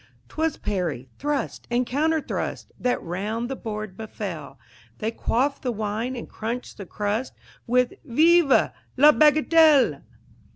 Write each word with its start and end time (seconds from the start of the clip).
'Twas 0.29 0.57
parry, 0.57 1.07
thrust, 1.19 1.67
and 1.69 1.85
counter 1.85 2.19
thrust 2.19 2.71
That 2.79 2.99
round 3.03 3.51
the 3.51 3.55
board 3.55 3.95
befell; 3.95 4.57
They 4.97 5.11
quaffed 5.11 5.61
the 5.61 5.71
wine 5.71 6.15
and 6.15 6.27
crunched 6.27 6.77
the 6.77 6.87
crust 6.87 7.33
With 7.67 7.93
"_Vive 8.03 8.73
la 8.97 9.11
bagatelle! 9.11 10.01